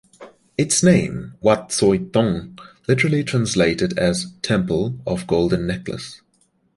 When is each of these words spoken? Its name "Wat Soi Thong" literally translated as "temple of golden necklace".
Its 0.57 0.81
name 0.81 1.35
"Wat 1.41 1.71
Soi 1.71 1.99
Thong" 1.99 2.57
literally 2.87 3.23
translated 3.23 3.99
as 3.99 4.33
"temple 4.41 4.97
of 5.05 5.27
golden 5.27 5.67
necklace". 5.67 6.21